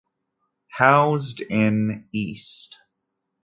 Housed 0.79 1.41
in 1.41 2.07
East. 2.11 2.79